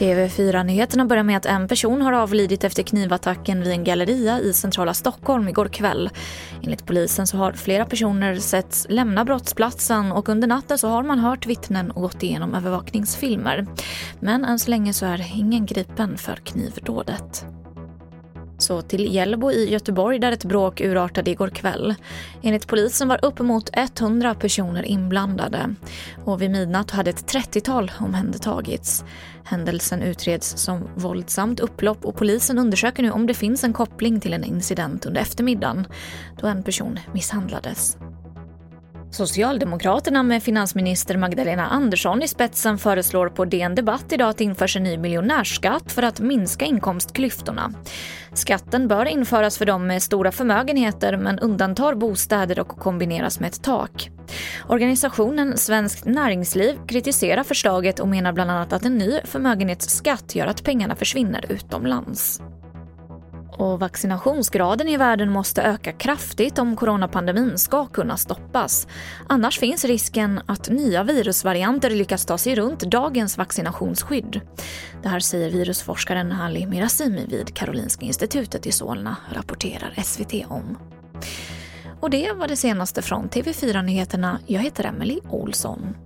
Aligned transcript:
TV4-nyheterna 0.00 1.04
börjar 1.04 1.22
med 1.22 1.36
att 1.36 1.46
en 1.46 1.68
person 1.68 2.02
har 2.02 2.12
avlidit 2.12 2.64
efter 2.64 2.82
knivattacken 2.82 3.60
vid 3.60 3.72
en 3.72 3.84
galleria 3.84 4.40
i 4.40 4.52
centrala 4.52 4.94
Stockholm 4.94 5.48
igår 5.48 5.68
kväll. 5.68 6.10
Enligt 6.62 6.86
polisen 6.86 7.26
så 7.26 7.36
har 7.36 7.52
flera 7.52 7.86
personer 7.86 8.36
setts 8.36 8.86
lämna 8.88 9.24
brottsplatsen 9.24 10.12
och 10.12 10.28
under 10.28 10.48
natten 10.48 10.78
så 10.78 10.88
har 10.88 11.02
man 11.02 11.18
hört 11.18 11.46
vittnen 11.46 11.90
och 11.90 12.02
gått 12.02 12.22
igenom 12.22 12.54
övervakningsfilmer. 12.54 13.66
Men 14.20 14.44
än 14.44 14.58
så 14.58 14.70
länge 14.70 14.92
så 14.92 15.06
är 15.06 15.38
ingen 15.38 15.66
gripen 15.66 16.18
för 16.18 16.36
knivdådet. 16.36 17.44
Så 18.60 18.82
till 18.82 19.14
Hjällbo 19.14 19.50
i 19.50 19.70
Göteborg 19.70 20.18
där 20.18 20.32
ett 20.32 20.44
bråk 20.44 20.80
urartade 20.80 21.30
igår 21.30 21.48
kväll. 21.48 21.94
Enligt 22.42 22.66
polisen 22.66 23.08
var 23.08 23.24
uppemot 23.24 23.70
100 23.72 24.34
personer 24.34 24.82
inblandade 24.82 25.74
och 26.24 26.42
vid 26.42 26.50
midnatt 26.50 26.90
hade 26.90 27.10
ett 27.10 27.32
30-tal 27.34 27.92
omhändertagits. 28.00 29.04
Händelsen 29.44 30.02
utreds 30.02 30.56
som 30.56 30.88
våldsamt 30.96 31.60
upplopp 31.60 32.04
och 32.04 32.16
polisen 32.16 32.58
undersöker 32.58 33.02
nu 33.02 33.10
om 33.10 33.26
det 33.26 33.34
finns 33.34 33.64
en 33.64 33.72
koppling 33.72 34.20
till 34.20 34.32
en 34.32 34.44
incident 34.44 35.06
under 35.06 35.20
eftermiddagen 35.20 35.86
då 36.40 36.46
en 36.46 36.62
person 36.62 36.98
misshandlades. 37.12 37.96
Socialdemokraterna 39.10 40.22
med 40.22 40.42
finansminister 40.42 41.16
Magdalena 41.16 41.66
Andersson 41.66 42.22
i 42.22 42.28
spetsen 42.28 42.78
föreslår 42.78 43.28
på 43.28 43.44
DN 43.44 43.74
Debatt 43.74 44.12
idag 44.12 44.28
att 44.28 44.38
det 44.38 44.44
införs 44.44 44.76
en 44.76 44.82
ny 44.82 44.98
miljonärsskatt 44.98 45.92
för 45.92 46.02
att 46.02 46.20
minska 46.20 46.64
inkomstklyftorna. 46.64 47.72
Skatten 48.32 48.88
bör 48.88 49.06
införas 49.06 49.58
för 49.58 49.66
de 49.66 49.86
med 49.86 50.02
stora 50.02 50.32
förmögenheter 50.32 51.16
men 51.16 51.38
undantar 51.38 51.94
bostäder 51.94 52.58
och 52.58 52.68
kombineras 52.68 53.40
med 53.40 53.48
ett 53.48 53.62
tak. 53.62 54.10
Organisationen 54.68 55.58
Svenskt 55.58 56.04
Näringsliv 56.04 56.74
kritiserar 56.88 57.42
förslaget 57.42 58.00
och 58.00 58.08
menar 58.08 58.32
bland 58.32 58.50
annat 58.50 58.72
att 58.72 58.84
en 58.84 58.98
ny 58.98 59.20
förmögenhetsskatt 59.24 60.34
gör 60.34 60.46
att 60.46 60.64
pengarna 60.64 60.96
försvinner 60.96 61.44
utomlands. 61.48 62.40
Och 63.60 63.80
vaccinationsgraden 63.80 64.88
i 64.88 64.96
världen 64.96 65.30
måste 65.30 65.62
öka 65.62 65.92
kraftigt 65.92 66.58
om 66.58 66.76
coronapandemin 66.76 67.58
ska 67.58 67.86
kunna 67.86 68.16
stoppas. 68.16 68.86
Annars 69.28 69.58
finns 69.58 69.84
risken 69.84 70.40
att 70.46 70.68
nya 70.68 71.02
virusvarianter 71.02 71.90
lyckas 71.90 72.26
ta 72.26 72.38
sig 72.38 72.54
runt 72.54 72.80
dagens 72.80 73.38
vaccinationsskydd. 73.38 74.40
Det 75.02 75.08
här 75.08 75.20
säger 75.20 75.50
virusforskaren 75.50 76.32
Ali 76.32 76.66
Mirazimi 76.66 77.26
vid 77.26 77.54
Karolinska 77.54 78.06
institutet 78.06 78.66
i 78.66 78.72
Solna, 78.72 79.16
rapporterar 79.32 79.94
SVT 80.02 80.34
om. 80.48 80.78
Och 82.00 82.10
det 82.10 82.32
var 82.32 82.48
det 82.48 82.56
senaste 82.56 83.02
från 83.02 83.28
TV4 83.28 83.82
Nyheterna. 83.82 84.38
Jag 84.46 84.60
heter 84.60 84.84
Emily 84.84 85.20
Olsson. 85.30 85.96